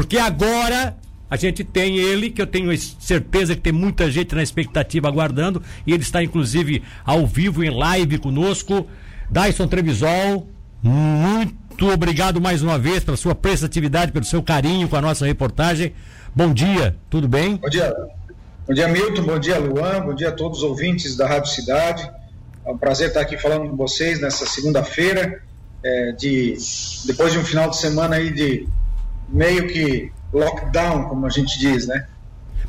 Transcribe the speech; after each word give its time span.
Porque 0.00 0.16
agora 0.16 0.96
a 1.28 1.36
gente 1.36 1.62
tem 1.62 1.98
ele, 1.98 2.30
que 2.30 2.40
eu 2.40 2.46
tenho 2.46 2.74
certeza 2.78 3.54
que 3.54 3.60
tem 3.60 3.70
muita 3.70 4.10
gente 4.10 4.34
na 4.34 4.42
expectativa 4.42 5.06
aguardando, 5.06 5.62
e 5.86 5.92
ele 5.92 6.02
está 6.02 6.24
inclusive 6.24 6.82
ao 7.04 7.26
vivo, 7.26 7.62
em 7.62 7.68
live 7.68 8.16
conosco. 8.16 8.86
Dyson 9.28 9.66
Trevisol, 9.66 10.48
muito 10.82 11.86
obrigado 11.90 12.40
mais 12.40 12.62
uma 12.62 12.78
vez 12.78 13.04
pela 13.04 13.18
sua 13.18 13.34
prestatividade, 13.34 14.10
pelo 14.10 14.24
seu 14.24 14.42
carinho 14.42 14.88
com 14.88 14.96
a 14.96 15.02
nossa 15.02 15.26
reportagem. 15.26 15.92
Bom 16.34 16.54
dia, 16.54 16.96
tudo 17.10 17.28
bem? 17.28 17.56
Bom 17.56 17.68
dia. 17.68 17.94
Bom 18.66 18.72
dia, 18.72 18.88
Milton. 18.88 19.22
Bom 19.24 19.38
dia, 19.38 19.58
Luan. 19.58 20.00
Bom 20.06 20.14
dia 20.14 20.30
a 20.30 20.32
todos 20.32 20.60
os 20.60 20.64
ouvintes 20.64 21.14
da 21.14 21.28
Rádio 21.28 21.52
Cidade. 21.52 22.10
É 22.64 22.70
um 22.70 22.78
prazer 22.78 23.08
estar 23.08 23.20
aqui 23.20 23.36
falando 23.36 23.68
com 23.68 23.76
vocês 23.76 24.18
nessa 24.18 24.46
segunda-feira, 24.46 25.42
é, 25.84 26.12
de 26.12 26.56
depois 27.04 27.34
de 27.34 27.38
um 27.38 27.44
final 27.44 27.68
de 27.68 27.76
semana 27.76 28.16
aí 28.16 28.32
de 28.32 28.66
meio 29.32 29.66
que 29.68 30.10
lockdown, 30.32 31.04
como 31.04 31.26
a 31.26 31.30
gente 31.30 31.58
diz, 31.58 31.86
né? 31.86 32.06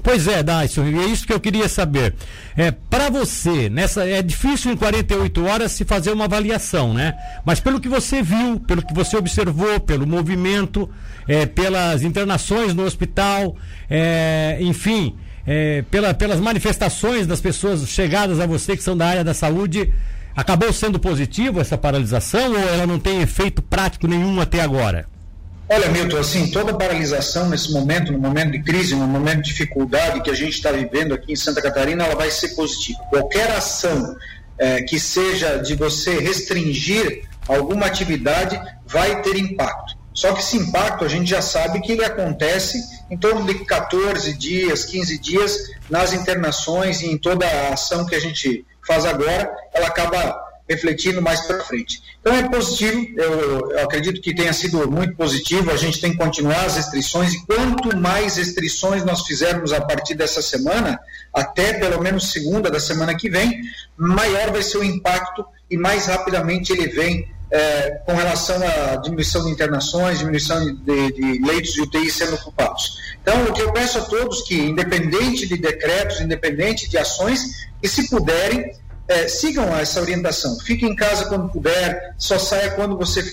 Pois 0.04 0.28
é, 0.28 0.42
Dyson, 0.42 0.86
é 0.86 1.06
isso 1.06 1.28
que 1.28 1.34
eu 1.34 1.40
queria 1.40 1.70
saber. 1.70 2.16
É, 2.58 2.72
para 2.72 3.10
você, 3.10 3.70
nessa 3.70 4.08
é 4.08 4.22
difícil 4.22 4.72
em 4.72 4.76
48 4.76 5.46
horas 5.46 5.72
se 5.72 5.86
fazer 5.86 6.12
uma 6.12 6.26
avaliação, 6.26 6.94
né? 6.94 7.14
Mas 7.46 7.60
pelo 7.60 7.80
que 7.80 7.88
você 7.88 8.24
viu, 8.24 8.60
pelo 8.60 8.84
que 8.84 8.94
você 8.94 9.16
observou, 9.16 9.80
pelo 9.80 10.08
movimento, 10.08 10.90
é, 11.28 11.46
pelas 11.46 12.04
internações 12.04 12.74
no 12.74 12.84
hospital, 12.84 13.56
é, 13.90 14.58
enfim, 14.60 15.16
é, 15.46 15.84
pela, 15.84 16.14
pelas 16.14 16.40
manifestações 16.40 17.28
das 17.28 17.40
pessoas 17.40 17.88
chegadas 17.88 18.40
a 18.40 18.48
você 18.48 18.76
que 18.76 18.84
são 18.84 18.98
da 18.98 19.06
área 19.06 19.24
da 19.24 19.36
saúde, 19.36 19.94
acabou 20.36 20.74
sendo 20.74 21.00
positivo 21.00 21.60
essa 21.60 21.78
paralisação 21.78 22.52
ou 22.52 22.58
ela 22.58 22.88
não 22.88 23.00
tem 23.00 23.22
efeito 23.22 23.62
prático 23.62 24.08
nenhum 24.08 24.42
até 24.42 24.62
agora? 24.62 25.11
Olha, 25.74 25.88
Milton, 25.88 26.18
assim, 26.18 26.52
toda 26.52 26.78
paralisação 26.78 27.48
nesse 27.48 27.72
momento, 27.72 28.12
no 28.12 28.20
momento 28.20 28.52
de 28.52 28.62
crise, 28.62 28.94
no 28.94 29.08
momento 29.08 29.44
de 29.44 29.52
dificuldade 29.52 30.22
que 30.22 30.30
a 30.30 30.34
gente 30.34 30.56
está 30.56 30.70
vivendo 30.70 31.14
aqui 31.14 31.32
em 31.32 31.36
Santa 31.38 31.62
Catarina, 31.62 32.04
ela 32.04 32.14
vai 32.14 32.30
ser 32.30 32.50
positiva. 32.50 33.00
Qualquer 33.10 33.50
ação 33.52 34.14
é, 34.58 34.82
que 34.82 35.00
seja 35.00 35.60
de 35.60 35.74
você 35.76 36.20
restringir 36.20 37.24
alguma 37.48 37.86
atividade 37.86 38.62
vai 38.86 39.22
ter 39.22 39.38
impacto. 39.38 39.96
Só 40.14 40.34
que 40.34 40.42
esse 40.42 40.58
impacto 40.58 41.06
a 41.06 41.08
gente 41.08 41.30
já 41.30 41.42
sabe 41.42 41.80
que 41.80 41.94
ele 41.94 42.04
acontece 42.04 42.78
em 43.10 43.18
torno 43.18 43.46
de 43.46 43.64
14 43.64 44.34
dias, 44.38 44.84
15 44.84 45.18
dias 45.20 45.58
nas 45.90 46.12
internações 46.12 47.02
e 47.02 47.06
em 47.06 47.18
toda 47.18 47.48
a 47.48 47.74
ação 47.76 48.06
que 48.06 48.14
a 48.14 48.20
gente 48.20 48.66
faz 48.86 49.06
agora, 49.06 49.50
ela 49.74 49.88
acaba 49.88 50.51
refletindo 50.72 51.22
mais 51.22 51.42
para 51.42 51.64
frente. 51.64 52.02
Então 52.20 52.34
é 52.34 52.48
positivo, 52.48 53.08
eu, 53.18 53.72
eu, 53.72 53.84
acredito 53.84 54.22
que 54.22 54.34
tenha 54.34 54.54
sido 54.54 54.90
muito 54.90 55.16
positivo, 55.16 55.72
a 55.72 55.76
gente 55.76 56.00
tem 56.00 56.12
que 56.12 56.18
continuar 56.18 56.66
as 56.66 56.76
restrições 56.76 57.34
e 57.34 57.46
quanto 57.46 57.98
mais 57.98 58.38
restrições 58.38 59.04
nós 59.04 59.22
fizermos 59.26 59.74
a 59.74 59.82
partir 59.82 60.16
dessa 60.16 60.42
semana, 60.42 61.00
até 61.34 61.74
pelo 61.74 62.02
menos 62.02 62.32
segunda 62.32 62.70
da 62.70 62.80
semana 62.80 63.16
que 63.16 63.30
vem, 63.30 63.62
maior 63.98 64.52
vai 64.52 64.62
ser 64.62 64.78
o 64.78 64.84
impacto 64.84 65.44
e 65.70 65.78
mais 65.78 66.06
rapidamente 66.06 66.72
ele 66.72 66.88
vem 66.88 67.28
é, 67.52 68.02
com 68.06 68.14
relação 68.14 68.56
à 68.66 68.96
diminuição 68.96 69.44
de 69.44 69.52
internações, 69.52 70.20
diminuição 70.20 70.64
de, 70.64 71.12
de, 71.12 71.42
leitos 71.46 71.74
de 71.74 71.82
UTI 71.82 72.10
sendo 72.10 72.36
ocupados. 72.36 72.98
Então, 73.22 73.44
o 73.44 73.54
que 73.54 73.62
eu 73.62 73.74
peço 73.74 73.98
a 73.98 74.02
todos 74.02 74.42
que, 74.44 74.56
independente 74.56 75.48
de 75.48 75.58
decretos, 75.58 76.22
independente 76.22 76.90
de 76.90 76.98
ações, 76.98 77.68
que 77.82 77.90
se 77.90 78.10
puderem, 78.10 78.72
é, 79.12 79.28
sigam 79.28 79.76
essa 79.76 80.00
orientação. 80.00 80.58
Fique 80.60 80.86
em 80.86 80.96
casa 80.96 81.26
quando 81.26 81.50
puder, 81.50 82.16
só 82.18 82.40
saia 82.40 82.72
quando 82.72 82.98
você 82.98 83.24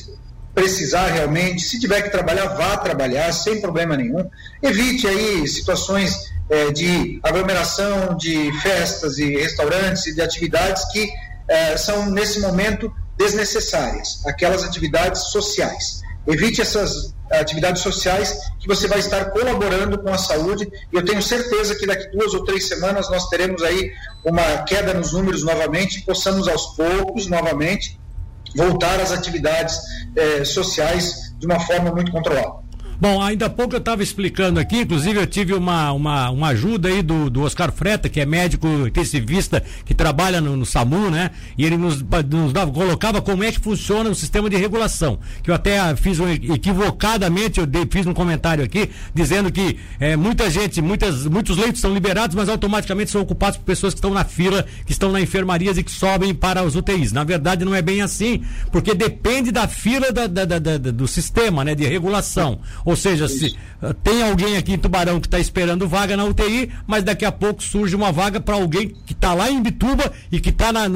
precisar 0.55 1.07
realmente. 1.07 1.63
Se 1.63 1.79
tiver 1.79 2.03
que 2.03 2.11
trabalhar, 2.11 2.47
vá 2.49 2.77
trabalhar 2.77 3.33
sem 3.33 3.61
problema 3.61 3.97
nenhum. 3.97 4.29
Evite 4.63 5.07
aí 5.07 5.47
situações 5.47 6.33
é, 6.51 6.73
de 6.73 7.21
aglomeração, 7.23 8.17
de 8.17 8.53
festas 8.61 9.19
e 9.19 9.37
restaurantes 9.37 10.07
e 10.07 10.15
de 10.15 10.21
atividades 10.21 10.85
que 10.93 11.09
é, 11.47 11.77
são 11.77 12.11
nesse 12.11 12.41
momento 12.41 12.93
desnecessárias, 13.17 14.25
aquelas 14.27 14.65
atividades 14.65 15.31
sociais. 15.31 16.03
Evite 16.27 16.61
essas 16.61 17.15
atividades 17.31 17.83
sociais 17.83 18.39
que 18.59 18.67
você 18.67 18.87
vai 18.87 18.99
estar 18.99 19.27
colaborando 19.31 19.99
com 19.99 20.13
a 20.13 20.19
saúde 20.19 20.69
e 20.93 20.97
eu 20.97 21.05
tenho 21.05 21.23
certeza 21.23 21.75
que 21.75 21.87
daqui 21.87 22.09
duas 22.17 22.35
ou 22.35 22.45
três 22.45 22.67
semanas 22.69 23.11
nós 23.11 23.29
teremos 23.29 23.63
aí 23.63 23.93
uma 24.25 24.63
queda 24.65 24.95
nos 24.95 25.13
números 25.13 25.43
novamente 25.43 26.03
possamos 26.03 26.49
aos 26.49 26.77
poucos 26.77 27.27
novamente 27.27 27.99
voltar 28.57 29.01
às 29.01 29.13
atividades 29.13 29.79
eh, 30.17 30.45
sociais 30.45 31.35
de 31.39 31.47
uma 31.47 31.61
forma 31.61 31.91
muito 31.93 32.11
controlada. 32.11 32.68
Bom, 33.01 33.23
ainda 33.23 33.47
há 33.47 33.51
pouco 33.51 33.77
eu 33.77 33.79
estava 33.79 34.03
explicando 34.03 34.59
aqui, 34.59 34.81
inclusive 34.81 35.21
eu 35.21 35.27
tive 35.27 35.55
uma, 35.55 35.93
uma, 35.93 36.31
uma 36.31 36.49
ajuda 36.49 36.89
aí 36.89 37.01
do, 37.01 37.31
do 37.31 37.43
Oscar 37.43 37.71
Freta, 37.71 38.09
que 38.09 38.21
é 38.21 38.27
médico 38.27 38.67
intensivista, 38.67 39.63
que 39.85 39.95
trabalha 39.95 40.41
no, 40.41 40.57
no 40.57 40.67
SAMU, 40.67 41.09
né? 41.09 41.31
E 41.57 41.65
ele 41.65 41.77
nos, 41.77 42.03
nos 42.03 42.53
dava, 42.53 42.73
colocava 42.73 43.23
como 43.23 43.45
é 43.45 43.53
que 43.53 43.61
funciona 43.61 44.11
o 44.11 44.17
sistema 44.17 44.51
de 44.51 44.57
regulação. 44.57 45.21
Que 45.45 45.51
eu 45.53 45.55
até 45.55 45.95
fiz 45.95 46.19
um, 46.19 46.29
equivocadamente, 46.29 47.61
eu 47.61 47.69
fiz 47.89 48.05
um 48.05 48.13
comentário 48.13 48.65
aqui, 48.65 48.91
dizendo 49.15 49.53
que 49.53 49.79
é, 50.01 50.17
muita 50.17 50.51
gente, 50.51 50.83
muitas, 50.83 51.25
muitos 51.25 51.57
leitos 51.57 51.81
são 51.81 51.95
liberados, 51.95 52.35
mas 52.35 52.49
automaticamente 52.49 53.13
são 53.13 53.21
ocupados 53.21 53.59
por 53.59 53.65
pessoas 53.65 53.95
que 53.95 53.99
estão 53.99 54.11
na 54.13 54.25
fila, 54.25 54.67
que 54.85 54.91
estão 54.91 55.13
na 55.13 55.21
enfermarias 55.21 55.79
e 55.79 55.85
que 55.85 55.93
sobem 55.93 56.35
para 56.35 56.65
os 56.65 56.75
UTIs. 56.75 57.13
Na 57.13 57.23
verdade, 57.23 57.65
não 57.65 57.77
é 57.77 57.81
bem 57.81 58.03
assim, 58.03 58.43
porque 58.73 58.93
depende 58.93 59.53
da 59.53 59.69
fila 59.69 60.11
da, 60.11 60.27
da, 60.27 60.45
da, 60.45 60.79
do 60.79 61.07
sistema, 61.07 61.65
né? 61.65 61.77
De 61.77 61.87
regulação. 61.87 62.59
Ou 62.89 62.97
seja, 62.97 63.29
se 63.29 63.55
uh, 63.83 63.93
tem 64.03 64.23
alguém 64.23 64.57
aqui 64.57 64.73
em 64.73 64.79
Tubarão 64.79 65.21
que 65.21 65.27
está 65.27 65.39
esperando 65.39 65.87
vaga 65.87 66.17
na 66.17 66.25
UTI, 66.25 66.71
mas 66.87 67.05
daqui 67.05 67.23
a 67.23 67.31
pouco 67.31 67.63
surge 67.63 67.95
uma 67.95 68.11
vaga 68.11 68.41
para 68.41 68.55
alguém 68.55 68.95
que 69.05 69.13
está 69.13 69.35
lá 69.35 69.51
em 69.51 69.61
Bituba 69.61 70.11
e 70.33 70.41
que 70.41 70.49
está 70.49 70.73
na, 70.73 70.87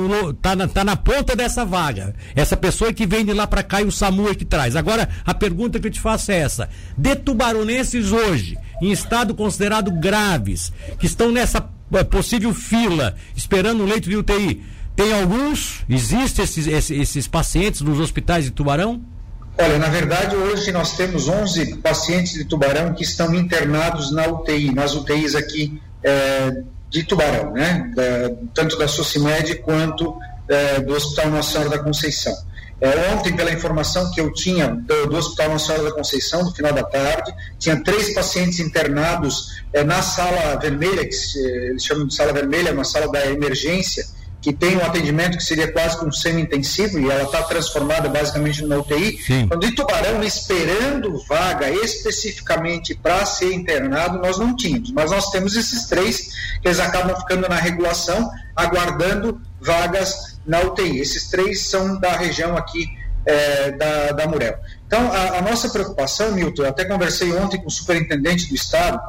tá 0.40 0.56
na, 0.56 0.66
tá 0.66 0.84
na 0.84 0.96
ponta 0.96 1.36
dessa 1.36 1.66
vaga. 1.66 2.14
Essa 2.34 2.56
pessoa 2.56 2.88
é 2.88 2.94
que 2.94 3.06
vem 3.06 3.26
de 3.26 3.34
lá 3.34 3.46
para 3.46 3.62
cá 3.62 3.82
e 3.82 3.84
o 3.84 3.92
SAMU 3.92 4.30
é 4.30 4.34
que 4.34 4.46
traz. 4.46 4.74
Agora, 4.74 5.06
a 5.22 5.34
pergunta 5.34 5.78
que 5.78 5.86
eu 5.86 5.90
te 5.90 6.00
faço 6.00 6.32
é 6.32 6.38
essa: 6.38 6.66
de 6.96 7.14
tubaronenses 7.14 8.10
hoje, 8.10 8.56
em 8.80 8.90
estado 8.90 9.34
considerado 9.34 9.90
graves, 9.92 10.72
que 10.98 11.04
estão 11.04 11.30
nessa 11.30 11.58
uh, 11.60 12.04
possível 12.06 12.54
fila, 12.54 13.16
esperando 13.36 13.82
um 13.82 13.86
leito 13.86 14.08
de 14.08 14.16
UTI, 14.16 14.62
tem 14.96 15.12
alguns? 15.12 15.84
Existem 15.90 16.42
esses, 16.42 16.66
esses, 16.66 16.98
esses 16.98 17.28
pacientes 17.28 17.82
nos 17.82 18.00
hospitais 18.00 18.46
de 18.46 18.50
Tubarão? 18.50 19.11
Olha, 19.58 19.78
na 19.78 19.88
verdade, 19.88 20.34
hoje 20.34 20.72
nós 20.72 20.96
temos 20.96 21.28
11 21.28 21.76
pacientes 21.76 22.32
de 22.32 22.44
tubarão 22.44 22.94
que 22.94 23.04
estão 23.04 23.34
internados 23.34 24.10
na 24.10 24.26
UTI, 24.26 24.72
nas 24.72 24.94
UTIs 24.94 25.34
aqui 25.34 25.80
é, 26.02 26.62
de 26.88 27.04
tubarão, 27.04 27.52
né? 27.52 27.92
Da, 27.94 28.34
tanto 28.54 28.78
da 28.78 28.88
Socimed 28.88 29.56
quanto 29.56 30.18
é, 30.48 30.80
do 30.80 30.94
Hospital 30.94 31.30
Nossa 31.30 31.52
Senhora 31.52 31.70
da 31.70 31.78
Conceição. 31.78 32.34
É, 32.80 33.12
ontem, 33.12 33.36
pela 33.36 33.52
informação 33.52 34.10
que 34.10 34.20
eu 34.20 34.32
tinha 34.32 34.68
do, 34.68 35.06
do, 35.06 35.16
Hospital 35.16 35.50
Nossa 35.50 35.66
Senhora 35.66 35.84
da 35.84 35.94
Conceição, 35.94 36.42
no 36.42 36.52
final 36.52 36.72
da 36.72 36.82
tarde, 36.82 37.32
tinha 37.58 37.80
três 37.80 38.12
pacientes 38.12 38.58
internados 38.58 39.62
na 39.86 40.02
sala 40.02 40.56
vermelha, 40.56 41.06
que 41.06 41.12
se, 41.12 41.38
eles 41.38 41.84
chamam 41.84 42.06
de 42.06 42.14
sala 42.14 42.32
vermelha, 42.32 42.72
uma 42.72 42.84
sala 42.84 43.10
da 43.12 43.24
emergência, 43.26 44.04
que 44.42 44.52
tem 44.52 44.76
um 44.76 44.84
atendimento 44.84 45.38
que 45.38 45.44
seria 45.44 45.70
quase 45.70 45.96
como 45.96 46.12
semi-intensivo 46.12 46.98
e 46.98 47.08
ela 47.08 47.22
está 47.22 47.44
transformada 47.44 48.08
basicamente 48.08 48.60
numa 48.60 48.76
UTI. 48.76 49.22
Sim. 49.22 49.46
Quando 49.46 49.64
em 49.64 49.72
Tubarão, 49.72 50.22
esperando 50.24 51.16
vaga 51.28 51.70
especificamente 51.70 52.92
para 52.92 53.24
ser 53.24 53.54
internado, 53.54 54.18
nós 54.18 54.38
não 54.38 54.56
tínhamos. 54.56 54.90
Mas 54.90 55.12
nós 55.12 55.30
temos 55.30 55.54
esses 55.54 55.86
três 55.86 56.32
que 56.60 56.66
eles 56.66 56.80
acabam 56.80 57.16
ficando 57.16 57.48
na 57.48 57.54
regulação, 57.54 58.28
aguardando 58.56 59.40
vagas 59.60 60.36
na 60.44 60.60
UTI. 60.60 60.98
Esses 60.98 61.30
três 61.30 61.68
são 61.68 62.00
da 62.00 62.16
região 62.16 62.56
aqui 62.56 62.88
é, 63.24 63.70
da, 63.70 64.10
da 64.10 64.26
Murel. 64.26 64.56
Então, 64.88 65.10
a, 65.12 65.38
a 65.38 65.42
nossa 65.42 65.70
preocupação, 65.70 66.32
Milton, 66.32 66.64
eu 66.64 66.68
até 66.68 66.84
conversei 66.84 67.32
ontem 67.32 67.58
com 67.60 67.68
o 67.68 67.70
superintendente 67.70 68.48
do 68.48 68.56
Estado, 68.56 69.00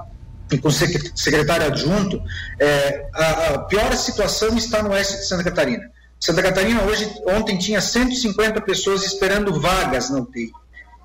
e 0.54 0.58
com 0.58 0.70
secretário 0.70 1.68
adjunto, 1.68 2.22
é, 2.60 3.06
a, 3.14 3.32
a, 3.54 3.60
pior 3.60 3.96
situação 3.96 4.56
está 4.58 4.84
no 4.84 4.92
oeste 4.92 5.18
de 5.18 5.28
Santa 5.28 5.44
Catarina. 5.44 5.84
Santa 6.20 6.42
Catarina 6.42 6.84
hoje, 6.84 7.12
ontem 7.28 7.58
tinha 7.58 7.82
150 7.82 8.62
pessoas 8.62 9.04
esperando 9.04 9.60
vagas 9.60 10.10
na 10.10 10.20
UTI. 10.20 10.52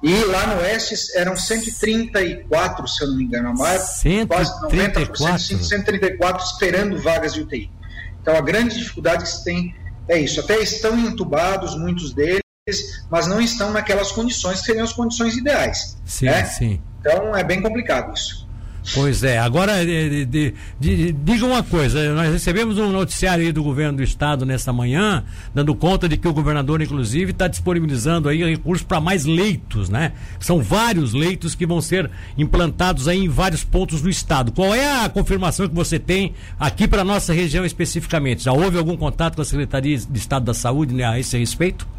E 0.03 0.25
lá 0.25 0.47
no 0.47 0.61
oeste 0.61 0.95
eram 1.17 1.37
134, 1.37 2.87
se 2.87 3.03
eu 3.03 3.09
não 3.09 3.17
me 3.17 3.25
engano, 3.25 3.49
a 3.49 3.53
maior, 3.55 3.79
134. 3.81 5.13
quase 5.17 5.55
90%, 5.57 5.63
134 5.63 6.45
esperando 6.45 7.03
vagas 7.03 7.35
de 7.35 7.41
UTI. 7.41 7.71
Então 8.23 8.37
a 8.37 8.41
grande 8.41 8.79
dificuldade 8.79 9.25
que 9.25 9.31
se 9.31 9.43
tem 9.45 9.75
é 10.07 10.19
isso. 10.19 10.39
Até 10.39 10.61
estão 10.61 10.97
entubados, 10.99 11.77
muitos 11.77 12.15
deles, 12.15 12.43
mas 13.11 13.27
não 13.27 13.41
estão 13.41 13.73
naquelas 13.73 14.13
condições 14.13 14.61
que 14.61 14.67
seriam 14.67 14.85
as 14.85 14.93
condições 14.93 15.37
ideais. 15.37 15.97
Sim, 16.05 16.27
né? 16.27 16.45
sim. 16.45 16.81
Então 17.01 17.37
é 17.37 17.43
bem 17.43 17.61
complicado 17.61 18.15
isso. 18.15 18.48
Pois 18.95 19.23
é, 19.23 19.39
agora 19.39 19.85
de, 19.85 20.25
de, 20.25 20.55
de, 20.81 21.13
diga 21.13 21.45
uma 21.45 21.63
coisa, 21.63 22.15
nós 22.15 22.33
recebemos 22.33 22.79
um 22.79 22.91
noticiário 22.91 23.45
aí 23.45 23.53
do 23.53 23.63
governo 23.63 23.99
do 23.99 24.03
estado 24.03 24.47
nessa 24.47 24.73
manhã, 24.73 25.25
dando 25.55 25.75
conta 25.75 26.09
de 26.09 26.17
que 26.17 26.27
o 26.27 26.33
governador, 26.33 26.81
inclusive, 26.81 27.33
está 27.33 27.47
disponibilizando 27.49 28.29
aí 28.29 28.43
recursos 28.43 28.87
para 28.87 29.01
mais 29.01 29.25
leitos, 29.25 29.89
né? 29.89 30.13
São 30.41 30.63
vários 30.63 31.13
leitos 31.13 31.55
que 31.55 31.67
vão 31.67 31.81
ser 31.81 32.11
implantados 32.37 33.09
aí 33.09 33.25
em 33.25 33.29
vários 33.29 33.63
pontos 33.63 34.01
do 34.01 34.09
estado. 34.09 34.53
Qual 34.53 34.75
é 34.75 35.05
a 35.05 35.09
confirmação 35.09 35.69
que 35.69 35.75
você 35.75 35.99
tem 35.99 36.33
aqui 36.59 36.89
para 36.89 37.05
nossa 37.05 37.33
região 37.33 37.65
especificamente? 37.65 38.45
Já 38.45 38.53
houve 38.53 38.79
algum 38.79 38.97
contato 38.97 39.37
com 39.37 39.43
a 39.43 39.45
Secretaria 39.45 39.99
de 39.99 40.19
Estado 40.19 40.45
da 40.45 40.55
Saúde 40.55 40.95
né, 40.95 41.05
a 41.05 41.19
esse 41.19 41.37
respeito? 41.37 41.98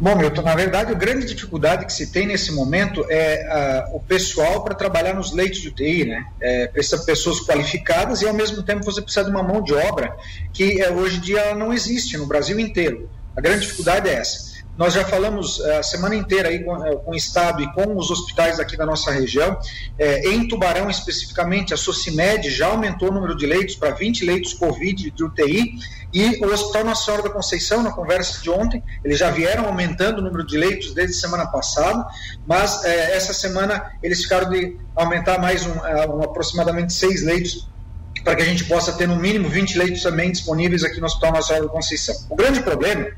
Bom, 0.00 0.16
Milton, 0.16 0.42
na 0.42 0.54
verdade, 0.54 0.92
a 0.92 0.94
grande 0.94 1.26
dificuldade 1.26 1.84
que 1.84 1.92
se 1.92 2.12
tem 2.12 2.26
nesse 2.26 2.52
momento 2.52 3.04
é 3.10 3.88
uh, 3.90 3.96
o 3.96 4.00
pessoal 4.00 4.62
para 4.62 4.74
trabalhar 4.74 5.14
nos 5.14 5.32
leitos 5.32 5.60
de 5.60 5.68
UTI, 5.68 6.06
né? 6.06 6.24
É, 6.40 6.66
precisa 6.68 6.98
de 6.98 7.04
pessoas 7.04 7.40
qualificadas 7.40 8.22
e, 8.22 8.26
ao 8.26 8.32
mesmo 8.32 8.62
tempo, 8.62 8.84
você 8.84 9.02
precisa 9.02 9.24
de 9.24 9.30
uma 9.30 9.42
mão 9.42 9.60
de 9.62 9.74
obra 9.74 10.16
que 10.52 10.82
uh, 10.82 10.94
hoje 10.94 11.18
em 11.18 11.20
dia 11.20 11.54
não 11.54 11.72
existe 11.72 12.16
no 12.16 12.26
Brasil 12.26 12.58
inteiro. 12.58 13.10
A 13.36 13.40
grande 13.40 13.62
dificuldade 13.62 14.08
é 14.08 14.14
essa. 14.14 14.57
Nós 14.78 14.94
já 14.94 15.04
falamos 15.04 15.58
eh, 15.58 15.78
a 15.78 15.82
semana 15.82 16.14
inteira 16.14 16.50
aí 16.50 16.62
com, 16.62 16.86
eh, 16.86 16.94
com, 17.04 17.10
o 17.10 17.14
Estado 17.16 17.60
e 17.60 17.72
com 17.72 17.96
os 17.96 18.12
hospitais 18.12 18.60
aqui 18.60 18.76
da 18.76 18.86
nossa 18.86 19.10
região. 19.10 19.58
É, 19.98 20.30
em 20.30 20.46
Tubarão, 20.46 20.88
especificamente, 20.88 21.74
a 21.74 21.76
Socimed 21.76 22.48
já 22.48 22.68
aumentou 22.68 23.10
o 23.10 23.12
número 23.12 23.36
de 23.36 23.44
leitos 23.44 23.74
para 23.74 23.90
20 23.90 24.24
leitos 24.24 24.54
Covid 24.54 25.10
de 25.10 25.24
UTI. 25.24 25.72
E 26.14 26.44
o 26.44 26.52
Hospital 26.52 26.84
Nossa 26.84 27.04
Senhora 27.04 27.24
da 27.24 27.30
Conceição, 27.30 27.82
na 27.82 27.90
conversa 27.90 28.40
de 28.40 28.48
ontem, 28.48 28.80
eles 29.04 29.18
já 29.18 29.30
vieram 29.30 29.66
aumentando 29.66 30.20
o 30.20 30.22
número 30.22 30.46
de 30.46 30.56
leitos 30.56 30.94
desde 30.94 31.16
semana 31.16 31.46
passada, 31.46 32.06
mas 32.46 32.84
é, 32.84 33.16
essa 33.16 33.34
semana 33.34 33.92
eles 34.00 34.22
ficaram 34.22 34.48
de 34.48 34.76
aumentar 34.94 35.40
mais 35.40 35.66
um, 35.66 35.72
um 35.72 36.22
aproximadamente 36.22 36.92
seis 36.92 37.24
leitos 37.24 37.68
para 38.22 38.36
que 38.36 38.42
a 38.42 38.44
gente 38.44 38.64
possa 38.64 38.92
ter 38.92 39.08
no 39.08 39.16
mínimo 39.16 39.48
20 39.48 39.76
leitos 39.76 40.02
também 40.02 40.30
disponíveis 40.30 40.84
aqui 40.84 41.00
no 41.00 41.06
Hospital 41.06 41.42
Senhora 41.42 41.66
da 41.66 41.70
Conceição. 41.70 42.14
O 42.30 42.36
grande 42.36 42.62
problema 42.62 43.08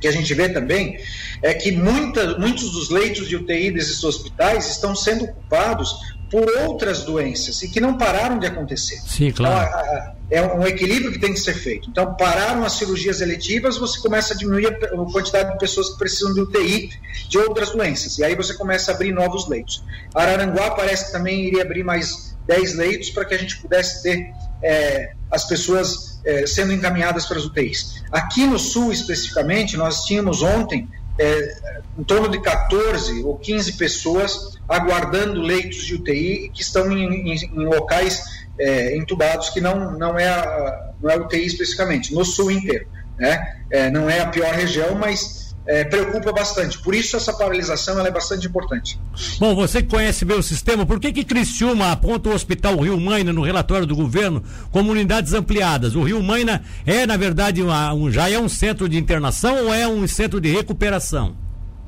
que 0.00 0.08
a 0.08 0.12
gente 0.12 0.32
vê 0.34 0.48
também 0.48 0.98
é 1.42 1.54
que 1.54 1.72
muita, 1.72 2.38
muitos 2.38 2.70
dos 2.72 2.90
leitos 2.90 3.28
de 3.28 3.36
UTI 3.36 3.70
desses 3.70 4.02
hospitais 4.04 4.70
estão 4.70 4.94
sendo 4.94 5.24
ocupados 5.24 5.94
por 6.30 6.44
outras 6.66 7.04
doenças 7.04 7.62
e 7.62 7.68
que 7.68 7.80
não 7.80 7.96
pararam 7.96 8.38
de 8.38 8.46
acontecer. 8.46 8.96
Sim, 9.06 9.30
claro. 9.30 9.68
Então, 9.68 10.16
é 10.28 10.42
um 10.42 10.66
equilíbrio 10.66 11.12
que 11.12 11.20
tem 11.20 11.32
que 11.32 11.38
ser 11.38 11.54
feito. 11.54 11.88
Então, 11.88 12.14
pararam 12.14 12.64
as 12.64 12.72
cirurgias 12.72 13.20
eletivas, 13.20 13.76
você 13.76 14.00
começa 14.00 14.34
a 14.34 14.36
diminuir 14.36 14.66
a 14.66 15.12
quantidade 15.12 15.52
de 15.52 15.58
pessoas 15.58 15.90
que 15.90 15.98
precisam 15.98 16.34
de 16.34 16.40
UTI 16.40 16.90
de 17.28 17.38
outras 17.38 17.70
doenças. 17.70 18.18
E 18.18 18.24
aí 18.24 18.34
você 18.34 18.54
começa 18.54 18.90
a 18.90 18.94
abrir 18.94 19.12
novos 19.12 19.48
leitos. 19.48 19.84
Araranguá 20.14 20.72
parece 20.72 21.06
que 21.06 21.12
também 21.12 21.44
iria 21.44 21.62
abrir 21.62 21.84
mais 21.84 22.36
10 22.46 22.74
leitos 22.74 23.10
para 23.10 23.24
que 23.24 23.34
a 23.34 23.38
gente 23.38 23.58
pudesse 23.58 24.02
ter 24.02 24.32
é, 24.62 25.12
as 25.30 25.46
pessoas 25.46 26.15
é, 26.26 26.46
sendo 26.46 26.72
encaminhadas 26.72 27.24
para 27.24 27.38
as 27.38 27.44
UTIs. 27.44 28.02
Aqui 28.10 28.46
no 28.46 28.58
Sul, 28.58 28.92
especificamente, 28.92 29.76
nós 29.76 30.02
tínhamos 30.02 30.42
ontem 30.42 30.88
é, 31.18 31.56
em 31.96 32.02
torno 32.02 32.28
de 32.28 32.40
14 32.42 33.22
ou 33.22 33.38
15 33.38 33.74
pessoas 33.74 34.58
aguardando 34.68 35.40
leitos 35.40 35.84
de 35.84 35.94
UTI 35.94 36.50
que 36.52 36.60
estão 36.62 36.90
em, 36.92 37.32
em, 37.32 37.34
em 37.34 37.64
locais 37.64 38.44
é, 38.58 38.96
entubados 38.96 39.50
que 39.50 39.60
não, 39.60 39.92
não, 39.92 40.18
é 40.18 40.28
a, 40.28 40.90
não 41.00 41.08
é 41.08 41.16
UTI 41.16 41.46
especificamente, 41.46 42.12
no 42.12 42.24
Sul 42.24 42.50
inteiro. 42.50 42.86
Né? 43.18 43.62
Não 43.94 44.10
é 44.10 44.20
a 44.20 44.26
pior 44.26 44.52
região, 44.52 44.94
mas 44.94 45.45
é, 45.66 45.84
preocupa 45.84 46.32
bastante. 46.32 46.78
Por 46.78 46.94
isso 46.94 47.16
essa 47.16 47.32
paralisação 47.32 48.04
é 48.04 48.10
bastante 48.10 48.46
importante. 48.46 48.98
Bom, 49.38 49.54
você 49.54 49.82
que 49.82 49.88
conhece 49.88 50.24
bem 50.24 50.38
o 50.38 50.42
sistema, 50.42 50.86
por 50.86 51.00
que 51.00 51.12
que 51.12 51.24
Criciúma 51.24 51.92
aponta 51.92 52.28
o 52.28 52.34
Hospital 52.34 52.78
Rio 52.78 52.98
Maina 53.00 53.32
no 53.32 53.42
relatório 53.42 53.86
do 53.86 53.96
governo 53.96 54.42
como 54.70 54.92
unidades 54.92 55.32
ampliadas? 55.32 55.94
O 55.96 56.02
Rio 56.02 56.22
Maina 56.22 56.62
é, 56.86 57.04
na 57.06 57.16
verdade, 57.16 57.62
uma, 57.62 57.92
um, 57.92 58.10
já 58.10 58.30
é 58.30 58.38
um 58.38 58.48
centro 58.48 58.88
de 58.88 58.96
internação 58.96 59.66
ou 59.66 59.74
é 59.74 59.86
um 59.88 60.06
centro 60.06 60.40
de 60.40 60.50
recuperação? 60.50 61.36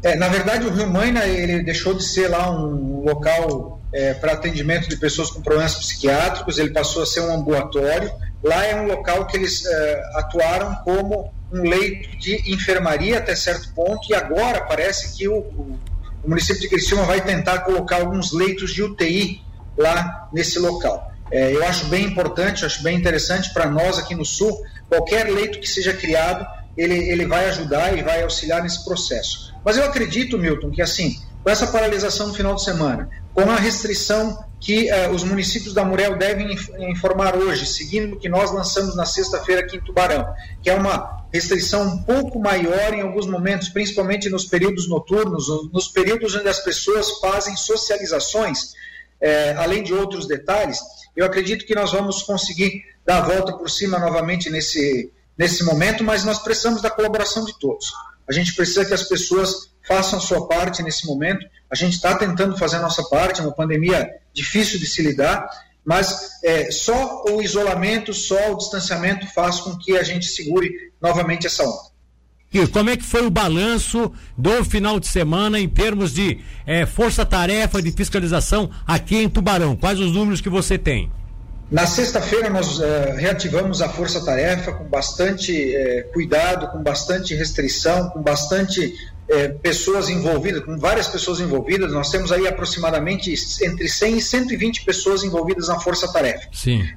É, 0.02 0.14
na 0.16 0.28
verdade, 0.28 0.66
o 0.66 0.70
Rio 0.70 0.88
Maina 0.88 1.24
ele 1.26 1.62
deixou 1.62 1.94
de 1.94 2.04
ser 2.04 2.28
lá 2.28 2.50
um 2.50 3.04
local 3.04 3.80
é, 3.92 4.14
para 4.14 4.32
atendimento 4.32 4.88
de 4.88 4.96
pessoas 4.96 5.30
com 5.30 5.40
problemas 5.40 5.74
psiquiátricos, 5.74 6.58
ele 6.58 6.70
passou 6.70 7.02
a 7.02 7.06
ser 7.06 7.20
um 7.20 7.34
ambulatório. 7.34 8.10
Lá 8.42 8.64
é 8.64 8.80
um 8.80 8.86
local 8.86 9.26
que 9.26 9.36
eles 9.36 9.64
é, 9.66 10.02
atuaram 10.14 10.76
como 10.84 11.32
um 11.52 11.62
leito 11.62 12.16
de 12.18 12.52
enfermaria 12.52 13.18
até 13.18 13.34
certo 13.34 13.72
ponto, 13.74 14.10
e 14.10 14.14
agora 14.14 14.62
parece 14.62 15.16
que 15.16 15.28
o, 15.28 15.38
o, 15.38 15.78
o 16.22 16.28
município 16.28 16.60
de 16.60 16.68
Criciúma 16.68 17.04
vai 17.04 17.20
tentar 17.20 17.60
colocar 17.60 17.96
alguns 17.96 18.32
leitos 18.32 18.72
de 18.72 18.82
UTI 18.82 19.42
lá 19.76 20.28
nesse 20.32 20.58
local. 20.58 21.12
É, 21.30 21.54
eu 21.54 21.64
acho 21.64 21.86
bem 21.86 22.04
importante, 22.04 22.64
acho 22.64 22.82
bem 22.82 22.96
interessante 22.96 23.52
para 23.52 23.66
nós 23.70 23.98
aqui 23.98 24.14
no 24.14 24.24
Sul, 24.24 24.62
qualquer 24.88 25.30
leito 25.30 25.60
que 25.60 25.68
seja 25.68 25.92
criado, 25.92 26.46
ele, 26.76 26.94
ele 26.94 27.26
vai 27.26 27.46
ajudar 27.46 27.96
e 27.96 28.02
vai 28.02 28.22
auxiliar 28.22 28.62
nesse 28.62 28.84
processo. 28.84 29.54
Mas 29.64 29.76
eu 29.76 29.84
acredito, 29.84 30.38
Milton, 30.38 30.70
que 30.70 30.80
assim, 30.80 31.20
com 31.42 31.50
essa 31.50 31.66
paralisação 31.66 32.28
no 32.28 32.34
final 32.34 32.54
de 32.54 32.64
semana, 32.64 33.08
com 33.34 33.50
a 33.50 33.56
restrição 33.56 34.42
que 34.60 34.90
uh, 34.90 35.10
os 35.10 35.22
municípios 35.22 35.72
da 35.72 35.84
Murel 35.84 36.16
devem 36.16 36.56
informar 36.90 37.36
hoje, 37.36 37.66
seguindo 37.66 38.14
o 38.14 38.18
que 38.18 38.28
nós 38.28 38.50
lançamos 38.50 38.96
na 38.96 39.04
sexta-feira 39.04 39.60
aqui 39.62 39.76
em 39.76 39.80
Tubarão, 39.80 40.26
que 40.62 40.70
é 40.70 40.74
uma 40.74 41.17
restrição 41.32 41.82
um 41.82 42.02
pouco 42.02 42.40
maior 42.40 42.94
em 42.94 43.02
alguns 43.02 43.26
momentos, 43.26 43.68
principalmente 43.68 44.28
nos 44.28 44.44
períodos 44.44 44.88
noturnos, 44.88 45.46
nos 45.72 45.88
períodos 45.88 46.34
onde 46.34 46.48
as 46.48 46.60
pessoas 46.60 47.18
fazem 47.18 47.54
socializações, 47.56 48.72
eh, 49.20 49.54
além 49.58 49.82
de 49.82 49.92
outros 49.92 50.26
detalhes, 50.26 50.78
eu 51.14 51.26
acredito 51.26 51.66
que 51.66 51.74
nós 51.74 51.92
vamos 51.92 52.22
conseguir 52.22 52.82
dar 53.04 53.18
a 53.18 53.26
volta 53.26 53.52
por 53.56 53.68
cima 53.68 53.98
novamente 53.98 54.48
nesse, 54.48 55.12
nesse 55.36 55.64
momento, 55.64 56.04
mas 56.04 56.24
nós 56.24 56.38
precisamos 56.38 56.80
da 56.80 56.90
colaboração 56.90 57.44
de 57.44 57.58
todos. 57.58 57.92
A 58.28 58.32
gente 58.32 58.54
precisa 58.54 58.84
que 58.84 58.94
as 58.94 59.02
pessoas 59.02 59.70
façam 59.86 60.18
a 60.18 60.22
sua 60.22 60.46
parte 60.46 60.82
nesse 60.82 61.06
momento. 61.06 61.46
A 61.70 61.74
gente 61.74 61.94
está 61.94 62.14
tentando 62.14 62.56
fazer 62.56 62.76
a 62.76 62.80
nossa 62.82 63.02
parte, 63.04 63.40
é 63.40 63.44
uma 63.44 63.54
pandemia 63.54 64.08
difícil 64.32 64.78
de 64.78 64.86
se 64.86 65.02
lidar, 65.02 65.48
mas 65.84 66.40
é, 66.44 66.70
só 66.70 67.24
o 67.28 67.42
isolamento, 67.42 68.12
só 68.12 68.52
o 68.52 68.56
distanciamento 68.56 69.26
faz 69.32 69.60
com 69.60 69.76
que 69.76 69.96
a 69.96 70.02
gente 70.02 70.26
segure 70.26 70.70
novamente 71.00 71.46
essa 71.46 71.64
onda. 71.64 71.88
E 72.52 72.66
como 72.66 72.88
é 72.88 72.96
que 72.96 73.04
foi 73.04 73.26
o 73.26 73.30
balanço 73.30 74.10
do 74.36 74.64
final 74.64 74.98
de 74.98 75.06
semana 75.06 75.60
em 75.60 75.68
termos 75.68 76.14
de 76.14 76.40
é, 76.66 76.86
força-tarefa 76.86 77.82
de 77.82 77.92
fiscalização 77.92 78.70
aqui 78.86 79.16
em 79.16 79.28
Tubarão? 79.28 79.76
Quais 79.76 80.00
os 80.00 80.12
números 80.12 80.40
que 80.40 80.48
você 80.48 80.78
tem? 80.78 81.12
Na 81.70 81.86
sexta-feira 81.86 82.48
nós 82.48 82.80
é, 82.80 83.14
reativamos 83.18 83.82
a 83.82 83.90
força-tarefa 83.90 84.72
com 84.72 84.84
bastante 84.84 85.74
é, 85.76 86.02
cuidado, 86.14 86.68
com 86.68 86.82
bastante 86.82 87.34
restrição, 87.34 88.08
com 88.08 88.22
bastante 88.22 88.94
é, 89.28 89.48
pessoas 89.48 90.08
envolvidas, 90.08 90.64
com 90.64 90.78
várias 90.78 91.06
pessoas 91.06 91.40
envolvidas. 91.40 91.92
Nós 91.92 92.10
temos 92.10 92.32
aí 92.32 92.46
aproximadamente 92.46 93.32
entre 93.62 93.88
100 93.88 94.16
e 94.16 94.22
120 94.22 94.84
pessoas 94.84 95.22
envolvidas 95.22 95.68
na 95.68 95.78
força-tarefa. 95.78 96.48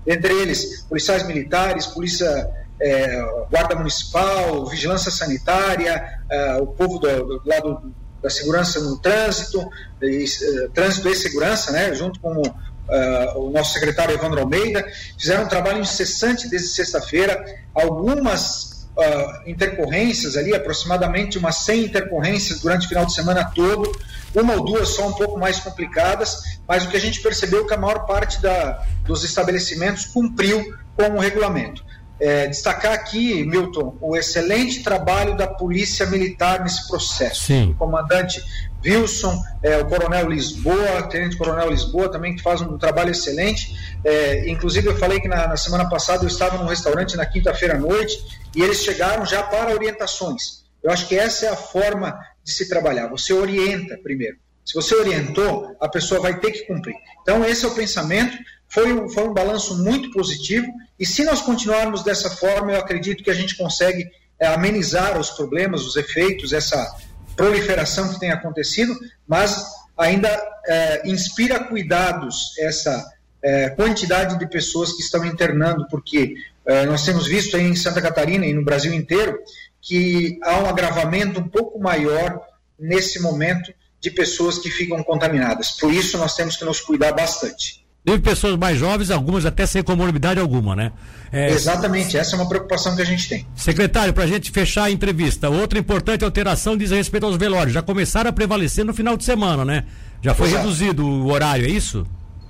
Entre 0.08 0.34
eles, 0.34 0.84
policiais 0.88 1.28
militares, 1.28 1.88
polícia 1.88 2.50
é, 2.82 3.22
guarda 3.50 3.76
municipal, 3.76 4.66
vigilância 4.66 5.12
sanitária, 5.12 6.20
é, 6.30 6.56
o 6.56 6.68
povo 6.68 7.00
do, 7.00 7.40
do, 7.40 7.42
lado 7.46 7.94
da 8.22 8.30
segurança 8.30 8.80
no 8.80 8.98
trânsito, 8.98 9.70
e, 10.02 10.26
é, 10.26 10.68
trânsito 10.74 11.10
e 11.10 11.16
segurança, 11.16 11.72
né, 11.72 11.94
junto 11.94 12.20
com 12.20 12.42
Uh, 12.82 13.40
o 13.40 13.52
nosso 13.52 13.72
secretário 13.72 14.14
Evandro 14.14 14.42
Almeida, 14.42 14.86
fizeram 15.18 15.46
um 15.46 15.48
trabalho 15.48 15.80
incessante 15.80 16.50
desde 16.50 16.68
sexta-feira. 16.70 17.42
Algumas 17.74 18.71
uh, 18.98 19.50
intercorrências 19.50 20.36
ali, 20.36 20.54
aproximadamente 20.54 21.38
umas 21.38 21.58
100 21.58 21.86
intercorrências 21.86 22.60
durante 22.60 22.86
o 22.86 22.90
final 22.90 23.06
de 23.06 23.14
semana 23.14 23.46
todo, 23.46 23.92
uma 24.36 24.54
ou 24.54 24.64
duas 24.64 24.90
só 24.90 25.08
um 25.08 25.14
pouco 25.14 25.40
mais 25.40 25.60
complicadas, 25.60 26.60
mas 26.68 26.86
o 26.86 26.90
que 26.90 26.98
a 26.98 27.00
gente 27.00 27.22
percebeu 27.22 27.64
é 27.64 27.68
que 27.68 27.74
a 27.74 27.78
maior 27.78 28.06
parte 28.06 28.42
da, 28.42 28.84
dos 29.04 29.24
estabelecimentos 29.24 30.06
cumpriu 30.06 30.78
com 30.96 31.18
o 31.18 31.20
regulamento. 31.20 31.84
É, 32.20 32.48
destacar 32.48 32.94
aqui, 32.94 33.44
Milton, 33.44 33.98
o 34.00 34.16
excelente 34.16 34.84
trabalho 34.84 35.36
da 35.36 35.48
Polícia 35.48 36.06
Militar 36.06 36.64
nesse 36.64 36.88
processo. 36.88 37.46
Sim. 37.46 37.72
O 37.72 37.76
comandante 37.76 38.44
Wilson, 38.84 39.42
é, 39.62 39.78
o 39.78 39.86
Coronel 39.86 40.30
Lisboa, 40.30 41.04
Tenente 41.04 41.38
Coronel 41.38 41.70
Lisboa 41.70 42.10
também 42.10 42.36
que 42.36 42.42
faz 42.42 42.62
um 42.62 42.78
trabalho 42.78 43.12
excelente. 43.12 43.76
É, 44.04 44.50
inclusive 44.50 44.88
eu 44.88 44.98
falei 44.98 45.20
que 45.20 45.28
na, 45.28 45.48
na, 45.48 45.58
semana 45.58 45.88
passada 45.88 46.24
eu 46.24 46.28
estava 46.28 46.58
num 46.58 46.66
restaurante 46.66 47.16
na 47.16 47.26
quinta-feira 47.26 47.76
à 47.76 47.80
noite 47.80 48.18
e 48.56 48.62
eles 48.62 48.84
chegaram 48.84 49.26
já 49.26 49.44
para 49.44 49.74
orientações. 49.74 50.62
Eu 50.84 50.92
acho 50.92 51.08
que 51.08 51.16
essa 51.16 51.46
é 51.46 51.50
a 51.50 51.56
forma 51.56 52.20
de 52.44 52.52
se 52.52 52.68
trabalhar. 52.68 53.08
Você 53.08 53.34
orienta 53.34 53.98
primeiro. 54.02 54.38
Se 54.66 54.74
você 54.74 54.96
orientou, 54.96 55.76
a 55.80 55.88
pessoa 55.88 56.22
vai 56.22 56.40
ter 56.40 56.52
que 56.52 56.66
cumprir. 56.66 56.96
Então, 57.22 57.44
esse 57.46 57.66
é 57.66 57.68
o 57.68 57.76
pensamento. 57.76 58.38
Foi 58.70 58.92
um, 58.94 59.10
foi 59.10 59.28
um 59.28 59.34
balanço 59.34 59.84
muito 59.84 60.12
positivo. 60.12 60.68
E 61.00 61.06
se 61.06 61.24
nós 61.24 61.42
continuarmos 61.42 62.04
dessa 62.04 62.30
forma, 62.30 62.72
eu 62.72 62.80
acredito 62.80 63.24
que 63.24 63.30
a 63.30 63.34
gente 63.34 63.56
consegue 63.58 64.08
é, 64.40 64.48
amenizar 64.48 65.20
os 65.20 65.32
problemas, 65.32 65.86
os 65.86 65.96
efeitos, 65.96 66.54
essa 66.54 66.96
proliferação 67.36 68.14
que 68.14 68.20
tem 68.20 68.32
acontecido, 68.32 68.98
mas 69.28 69.66
ainda 69.98 70.30
é, 70.68 71.08
inspira 71.10 71.64
cuidados 71.64 72.58
essa 72.60 73.06
é, 73.44 73.70
quantidade 73.70 74.38
de 74.38 74.48
pessoas 74.48 74.94
que 74.94 75.02
estão 75.02 75.26
internando, 75.26 75.88
porque 75.90 76.36
é, 76.66 76.86
nós 76.86 77.04
temos 77.04 77.28
visto 77.28 77.58
aí 77.58 77.64
em 77.64 77.76
Santa 77.76 78.02
Catarina 78.02 78.46
e 78.46 78.54
no 78.54 78.64
Brasil 78.64 78.94
inteiro 78.94 79.40
que 79.82 80.40
há 80.44 80.60
um 80.60 80.68
agravamento 80.68 81.40
um 81.40 81.48
pouco 81.48 81.80
maior 81.80 82.40
nesse 82.78 83.20
momento 83.20 83.74
de 84.00 84.12
pessoas 84.12 84.58
que 84.60 84.70
ficam 84.70 85.04
contaminadas. 85.04 85.72
Por 85.72 85.92
isso, 85.94 86.18
nós 86.18 86.36
temos 86.36 86.56
que 86.56 86.66
nos 86.66 86.82
cuidar 86.82 87.14
bastante. 87.14 87.86
Teve 88.04 88.20
pessoas 88.20 88.58
mais 88.58 88.80
jovens, 88.80 89.12
algumas 89.12 89.46
até 89.46 89.66
sem 89.66 89.84
comorbidade 89.84 90.40
alguma, 90.40 90.76
né? 90.76 90.92
É... 91.32 91.52
Exatamente, 91.52 92.18
essa 92.18 92.36
é 92.36 92.40
uma 92.40 92.50
preocupação 92.50 92.96
que 92.96 93.02
a 93.02 93.06
gente 93.06 93.30
tem. 93.30 93.46
Secretário, 93.56 94.12
para 94.12 94.24
a 94.24 94.28
gente 94.28 94.50
fechar 94.50 94.86
a 94.86 94.92
entrevista, 94.92 95.50
outra 95.50 95.78
importante 95.78 96.26
alteração 96.26 96.76
diz 96.76 96.90
respeito 96.90 97.28
aos 97.28 97.38
velórios. 97.38 97.74
Já 97.74 97.82
começaram 97.84 98.32
a 98.32 98.34
prevalecer 98.34 98.84
no 98.84 98.94
final 98.94 99.16
de 99.16 99.24
semana, 99.24 99.64
né? 99.64 99.86
Já 100.20 100.34
foi 100.34 100.48
Exato. 100.48 100.64
reduzido 100.64 101.06
o 101.06 101.32
horário, 101.32 101.66
é 101.66 101.70
isso? 101.70 102.06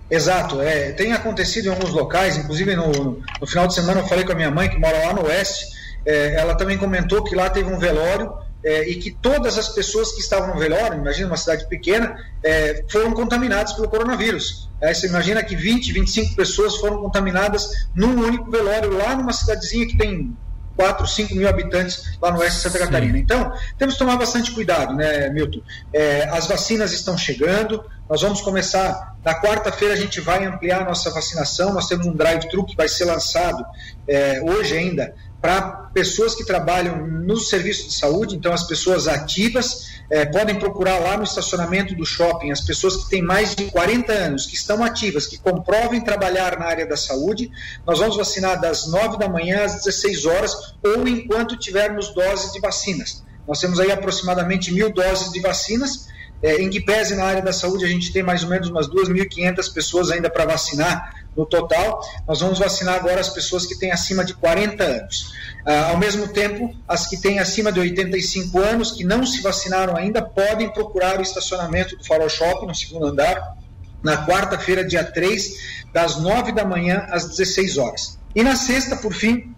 Exato, 0.09 0.61
é, 0.61 0.91
tem 0.91 1.13
acontecido 1.13 1.67
em 1.67 1.69
alguns 1.69 1.91
locais, 1.91 2.37
inclusive 2.37 2.75
no, 2.75 3.21
no, 3.39 3.47
final 3.47 3.65
de 3.65 3.73
semana 3.73 4.01
eu 4.01 4.07
falei 4.07 4.25
com 4.25 4.33
a 4.33 4.35
minha 4.35 4.51
mãe, 4.51 4.69
que 4.69 4.77
mora 4.77 5.07
lá 5.07 5.13
no 5.13 5.25
oeste, 5.25 5.67
é, 6.05 6.35
ela 6.35 6.53
também 6.53 6.77
comentou 6.77 7.23
que 7.23 7.33
lá 7.33 7.49
teve 7.49 7.73
um 7.73 7.79
velório 7.79 8.29
é, 8.63 8.89
e 8.89 8.95
que 8.95 9.11
todas 9.11 9.57
as 9.57 9.69
pessoas 9.69 10.11
que 10.13 10.21
estavam 10.21 10.53
no 10.53 10.59
velório, 10.59 10.99
imagina 10.99 11.27
uma 11.27 11.37
cidade 11.37 11.67
pequena, 11.67 12.15
é, 12.43 12.83
foram 12.89 13.13
contaminadas 13.13 13.73
pelo 13.73 13.89
coronavírus. 13.89 14.69
É, 14.79 14.93
você 14.93 15.07
imagina 15.07 15.43
que 15.43 15.55
20, 15.55 15.91
25 15.91 16.35
pessoas 16.35 16.77
foram 16.77 17.01
contaminadas 17.01 17.87
num 17.93 18.19
único 18.23 18.49
velório 18.49 18.95
lá 18.97 19.15
numa 19.15 19.33
cidadezinha 19.33 19.87
que 19.87 19.97
tem 19.97 20.35
4, 20.75 21.05
5 21.05 21.35
mil 21.35 21.47
habitantes 21.47 22.17
lá 22.21 22.31
no 22.31 22.39
oeste 22.39 22.57
de 22.57 22.63
Santa 22.63 22.79
Sim. 22.79 22.85
Catarina. 22.85 23.17
Então, 23.17 23.53
temos 23.77 23.95
que 23.95 23.99
tomar 23.99 24.17
bastante 24.17 24.51
cuidado, 24.51 24.95
né, 24.95 25.29
Milton? 25.29 25.61
É, 25.93 26.23
as 26.29 26.47
vacinas 26.47 26.91
estão 26.91 27.17
chegando, 27.17 27.83
nós 28.09 28.21
vamos 28.21 28.41
começar, 28.41 29.15
na 29.23 29.39
quarta-feira 29.39 29.93
a 29.93 29.97
gente 29.97 30.19
vai 30.19 30.45
ampliar 30.45 30.81
a 30.81 30.85
nossa 30.85 31.11
vacinação, 31.11 31.73
nós 31.73 31.87
temos 31.87 32.07
um 32.07 32.13
drive-thru 32.13 32.65
que 32.65 32.75
vai 32.75 32.87
ser 32.87 33.05
lançado 33.05 33.63
é, 34.07 34.41
hoje 34.41 34.75
ainda 34.75 35.13
para 35.41 35.89
pessoas 35.93 36.35
que 36.35 36.45
trabalham 36.45 37.07
no 37.07 37.35
serviço 37.37 37.87
de 37.87 37.95
saúde, 37.95 38.35
então 38.35 38.53
as 38.53 38.63
pessoas 38.63 39.07
ativas 39.07 39.89
é, 40.09 40.23
podem 40.25 40.59
procurar 40.59 40.99
lá 40.99 41.17
no 41.17 41.23
estacionamento 41.23 41.95
do 41.95 42.05
shopping 42.05 42.51
as 42.51 42.61
pessoas 42.61 42.95
que 42.97 43.09
têm 43.09 43.23
mais 43.23 43.55
de 43.55 43.65
40 43.65 44.13
anos, 44.13 44.45
que 44.45 44.55
estão 44.55 44.83
ativas, 44.83 45.25
que 45.25 45.37
comprovem 45.39 45.99
trabalhar 46.01 46.59
na 46.59 46.65
área 46.65 46.85
da 46.85 46.95
saúde. 46.95 47.49
Nós 47.87 47.99
vamos 47.99 48.17
vacinar 48.17 48.61
das 48.61 48.87
9 48.87 49.17
da 49.17 49.27
manhã 49.27 49.63
às 49.63 49.75
16 49.83 50.25
horas 50.25 50.75
ou 50.83 51.07
enquanto 51.07 51.57
tivermos 51.57 52.13
doses 52.13 52.51
de 52.53 52.59
vacinas. 52.59 53.23
Nós 53.47 53.59
temos 53.59 53.79
aí 53.79 53.91
aproximadamente 53.91 54.71
mil 54.71 54.93
doses 54.93 55.31
de 55.31 55.39
vacinas 55.39 56.07
é, 56.41 56.61
em 56.61 56.69
que 56.69 56.79
pese 56.79 57.15
na 57.15 57.23
área 57.23 57.41
da 57.41 57.53
saúde 57.53 57.85
a 57.85 57.87
gente 57.87 58.11
tem 58.11 58.23
mais 58.23 58.43
ou 58.43 58.49
menos 58.49 58.69
umas 58.69 58.87
2.500 58.87 59.73
pessoas 59.73 60.11
ainda 60.11 60.29
para 60.29 60.45
vacinar 60.45 61.20
no 61.35 61.45
total. 61.45 62.01
Nós 62.27 62.39
vamos 62.39 62.59
vacinar 62.59 62.95
agora 62.95 63.19
as 63.19 63.29
pessoas 63.29 63.65
que 63.65 63.77
têm 63.77 63.91
acima 63.91 64.23
de 64.23 64.33
40 64.33 64.83
anos. 64.83 65.33
Ah, 65.65 65.89
ao 65.89 65.97
mesmo 65.97 66.27
tempo, 66.27 66.73
as 66.87 67.07
que 67.07 67.17
têm 67.17 67.39
acima 67.39 67.71
de 67.71 67.79
85 67.79 68.59
anos, 68.59 68.91
que 68.91 69.03
não 69.03 69.25
se 69.25 69.41
vacinaram 69.41 69.95
ainda, 69.95 70.21
podem 70.21 70.69
procurar 70.69 71.19
o 71.19 71.21
estacionamento 71.21 71.95
do 71.95 72.05
Farol 72.05 72.29
Shopping, 72.29 72.67
no 72.67 72.75
segundo 72.75 73.07
andar, 73.07 73.57
na 74.03 74.25
quarta-feira, 74.25 74.83
dia 74.83 75.03
3, 75.03 75.81
das 75.93 76.17
9 76.17 76.51
da 76.51 76.65
manhã 76.65 77.05
às 77.09 77.27
16 77.29 77.77
horas. 77.77 78.19
E 78.35 78.43
na 78.43 78.55
sexta, 78.55 78.95
por 78.95 79.13
fim, 79.13 79.55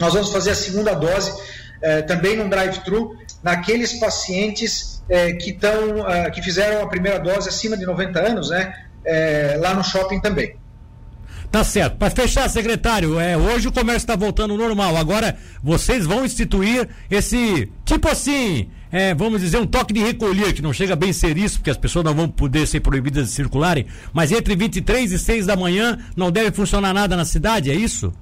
nós 0.00 0.14
vamos 0.14 0.32
fazer 0.32 0.50
a 0.50 0.54
segunda 0.54 0.94
dose, 0.94 1.32
eh, 1.80 2.02
também 2.02 2.36
num 2.36 2.48
drive-thru, 2.48 3.16
naqueles 3.42 3.92
pacientes 4.00 4.94
é, 5.08 5.32
que, 5.32 5.52
tão, 5.52 6.00
uh, 6.00 6.30
que 6.32 6.42
fizeram 6.42 6.82
a 6.82 6.88
primeira 6.88 7.18
dose 7.18 7.48
acima 7.48 7.76
de 7.76 7.84
90 7.84 8.20
anos, 8.20 8.50
né? 8.50 8.72
É, 9.04 9.56
lá 9.60 9.74
no 9.74 9.84
shopping 9.84 10.18
também. 10.20 10.56
Tá 11.54 11.62
certo. 11.62 11.98
Para 11.98 12.10
fechar, 12.10 12.50
secretário, 12.50 13.16
é, 13.16 13.36
hoje 13.36 13.68
o 13.68 13.72
comércio 13.72 13.98
está 13.98 14.16
voltando 14.16 14.54
ao 14.54 14.58
normal. 14.58 14.96
Agora 14.96 15.36
vocês 15.62 16.04
vão 16.04 16.24
instituir 16.24 16.88
esse 17.08 17.70
tipo 17.84 18.08
assim, 18.08 18.66
é, 18.90 19.14
vamos 19.14 19.40
dizer, 19.40 19.58
um 19.58 19.66
toque 19.66 19.94
de 19.94 20.00
recolher, 20.00 20.52
que 20.52 20.60
não 20.60 20.72
chega 20.72 20.96
bem 20.96 21.12
ser 21.12 21.38
isso, 21.38 21.58
porque 21.58 21.70
as 21.70 21.76
pessoas 21.76 22.06
não 22.06 22.12
vão 22.12 22.28
poder 22.28 22.66
ser 22.66 22.80
proibidas 22.80 23.28
de 23.28 23.34
circularem, 23.34 23.86
mas 24.12 24.32
entre 24.32 24.56
23 24.56 25.12
e 25.12 25.16
6 25.16 25.46
da 25.46 25.54
manhã 25.54 25.96
não 26.16 26.28
deve 26.32 26.50
funcionar 26.50 26.92
nada 26.92 27.16
na 27.16 27.24
cidade, 27.24 27.70
é 27.70 27.74
isso? 27.76 28.12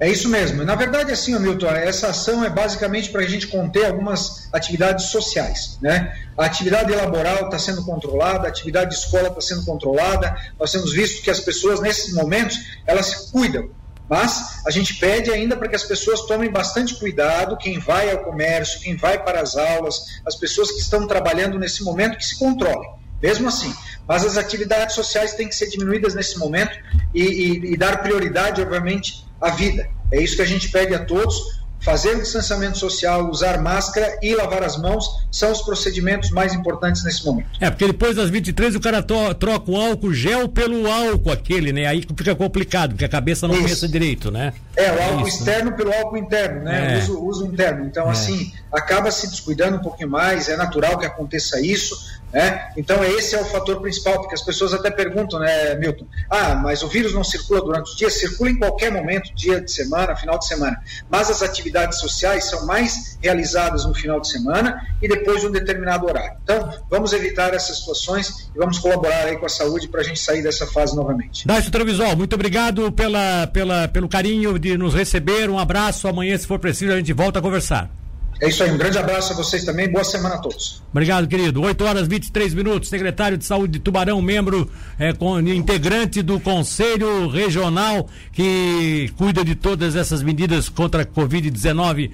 É 0.00 0.08
isso 0.10 0.28
mesmo. 0.28 0.64
Na 0.64 0.74
verdade, 0.74 1.12
assim, 1.12 1.38
Milton, 1.38 1.68
essa 1.68 2.08
ação 2.08 2.44
é 2.44 2.50
basicamente 2.50 3.10
para 3.10 3.22
a 3.22 3.26
gente 3.26 3.46
conter 3.46 3.86
algumas 3.86 4.48
atividades 4.52 5.06
sociais. 5.06 5.78
Né? 5.80 6.12
A 6.36 6.46
atividade 6.46 6.92
laboral 6.92 7.44
está 7.44 7.58
sendo 7.58 7.84
controlada, 7.84 8.46
a 8.46 8.50
atividade 8.50 8.90
de 8.90 8.96
escola 8.96 9.28
está 9.28 9.40
sendo 9.40 9.64
controlada. 9.64 10.36
Nós 10.58 10.72
temos 10.72 10.92
visto 10.92 11.22
que 11.22 11.30
as 11.30 11.40
pessoas, 11.40 11.80
nesses 11.80 12.12
momentos, 12.14 12.56
elas 12.86 13.06
se 13.06 13.30
cuidam. 13.30 13.70
Mas 14.08 14.60
a 14.66 14.70
gente 14.70 14.94
pede 14.94 15.30
ainda 15.30 15.56
para 15.56 15.68
que 15.68 15.76
as 15.76 15.84
pessoas 15.84 16.22
tomem 16.22 16.50
bastante 16.50 16.96
cuidado, 16.96 17.56
quem 17.56 17.78
vai 17.78 18.10
ao 18.10 18.18
comércio, 18.18 18.80
quem 18.80 18.96
vai 18.96 19.22
para 19.22 19.40
as 19.40 19.56
aulas, 19.56 20.20
as 20.26 20.34
pessoas 20.34 20.70
que 20.70 20.80
estão 20.80 21.06
trabalhando 21.06 21.58
nesse 21.58 21.82
momento, 21.82 22.18
que 22.18 22.26
se 22.26 22.38
controlem. 22.38 22.90
Mesmo 23.22 23.48
assim, 23.48 23.72
mas 24.06 24.24
as 24.24 24.36
atividades 24.36 24.94
sociais 24.94 25.34
têm 25.34 25.48
que 25.48 25.54
ser 25.54 25.68
diminuídas 25.68 26.14
nesse 26.14 26.38
momento 26.38 26.76
e, 27.14 27.22
e, 27.22 27.72
e 27.72 27.76
dar 27.76 28.02
prioridade, 28.02 28.60
obviamente, 28.60 29.24
à 29.40 29.50
vida. 29.50 29.88
É 30.10 30.20
isso 30.20 30.36
que 30.36 30.42
a 30.42 30.46
gente 30.46 30.68
pede 30.68 30.94
a 30.94 31.04
todos. 31.04 31.62
Fazer 31.80 32.16
o 32.16 32.20
distanciamento 32.20 32.78
social, 32.78 33.28
usar 33.28 33.60
máscara 33.60 34.16
e 34.22 34.36
lavar 34.36 34.62
as 34.62 34.76
mãos 34.76 35.04
são 35.32 35.50
os 35.50 35.62
procedimentos 35.62 36.30
mais 36.30 36.54
importantes 36.54 37.02
nesse 37.02 37.24
momento. 37.24 37.48
É, 37.60 37.68
porque 37.70 37.88
depois 37.88 38.14
das 38.14 38.30
23 38.30 38.76
o 38.76 38.80
cara 38.80 39.02
troca 39.02 39.68
o 39.68 39.76
álcool 39.76 40.14
gel 40.14 40.48
pelo 40.48 40.88
álcool 40.88 41.32
aquele, 41.32 41.72
né? 41.72 41.86
Aí 41.86 42.06
fica 42.16 42.36
complicado, 42.36 42.90
porque 42.90 43.04
a 43.04 43.08
cabeça 43.08 43.48
não 43.48 43.60
pensa 43.64 43.88
direito, 43.88 44.30
né? 44.30 44.52
É, 44.76 44.92
o 44.92 45.02
álcool 45.02 45.26
isso, 45.26 45.44
né? 45.44 45.50
externo 45.50 45.70
né? 45.72 45.76
pelo 45.76 45.92
álcool 45.92 46.16
interno, 46.18 46.62
né? 46.62 46.94
É. 46.94 46.98
Uso, 46.98 47.20
uso 47.20 47.46
interno. 47.46 47.84
Então, 47.84 48.06
é. 48.06 48.12
assim, 48.12 48.52
acaba 48.72 49.10
se 49.10 49.28
descuidando 49.28 49.78
um 49.78 49.80
pouquinho 49.80 50.08
mais, 50.08 50.48
é 50.48 50.56
natural 50.56 50.96
que 50.98 51.06
aconteça 51.06 51.60
isso, 51.60 51.96
né? 52.32 52.70
Então, 52.76 53.04
esse 53.04 53.34
é 53.34 53.40
o 53.40 53.44
fator 53.44 53.80
principal, 53.80 54.18
porque 54.20 54.34
as 54.34 54.42
pessoas 54.42 54.72
até 54.72 54.90
perguntam, 54.90 55.38
né, 55.38 55.74
Milton? 55.74 56.06
Ah, 56.30 56.54
mas 56.54 56.82
o 56.82 56.88
vírus 56.88 57.12
não 57.12 57.22
circula 57.22 57.60
durante 57.60 57.92
o 57.92 57.96
dia? 57.96 58.10
Circula 58.10 58.50
em 58.50 58.58
qualquer 58.58 58.90
momento, 58.90 59.34
dia 59.34 59.60
de 59.60 59.70
semana, 59.70 60.16
final 60.16 60.38
de 60.38 60.46
semana. 60.46 60.80
Mas 61.10 61.30
as 61.30 61.42
atividades 61.42 61.98
sociais 61.98 62.48
são 62.48 62.66
mais 62.66 63.18
realizadas 63.22 63.84
no 63.84 63.94
final 63.94 64.20
de 64.20 64.30
semana 64.30 64.86
e 65.00 65.08
depois 65.08 65.40
de 65.40 65.46
um 65.48 65.50
determinado 65.50 66.06
horário. 66.06 66.36
Então, 66.42 66.72
vamos 66.90 67.12
evitar 67.12 67.52
essas 67.52 67.78
situações 67.78 68.50
e 68.54 68.58
vamos 68.58 68.78
colaborar 68.78 69.26
aí 69.26 69.36
com 69.36 69.46
a 69.46 69.50
saúde 69.50 69.88
para 69.88 70.00
a 70.00 70.04
gente 70.04 70.18
sair 70.18 70.42
dessa 70.42 70.66
fase 70.66 70.96
novamente. 70.96 71.46
Dácio 71.46 71.70
Trevisol, 71.70 72.16
muito 72.16 72.34
obrigado 72.34 72.90
pela, 72.92 73.46
pela, 73.48 73.88
pelo 73.88 74.08
carinho 74.08 74.58
de 74.58 74.76
nos 74.78 74.94
receber. 74.94 75.50
Um 75.50 75.58
abraço. 75.58 76.08
Amanhã, 76.08 76.36
se 76.36 76.46
for 76.46 76.58
preciso, 76.58 76.92
a 76.92 76.96
gente 76.96 77.12
volta 77.12 77.38
a 77.38 77.42
conversar. 77.42 78.01
É 78.40 78.48
isso 78.48 78.62
aí, 78.62 78.70
um 78.70 78.76
grande 78.76 78.98
abraço 78.98 79.32
a 79.32 79.36
vocês 79.36 79.64
também, 79.64 79.88
boa 79.88 80.04
semana 80.04 80.34
a 80.34 80.38
todos. 80.38 80.82
Obrigado, 80.90 81.26
querido. 81.28 81.60
8 81.62 81.84
horas 81.84 82.08
23 82.08 82.54
minutos, 82.54 82.88
secretário 82.88 83.38
de 83.38 83.44
Saúde 83.44 83.74
de 83.74 83.78
Tubarão, 83.78 84.20
membro, 84.22 84.70
é, 84.98 85.12
com, 85.12 85.38
integrante 85.40 86.22
do 86.22 86.38
Conselho 86.40 87.28
Regional 87.28 88.08
que 88.32 89.12
cuida 89.16 89.44
de 89.44 89.54
todas 89.54 89.96
essas 89.96 90.22
medidas 90.22 90.68
contra 90.68 91.02
a 91.02 91.06
Covid-19 91.06 92.10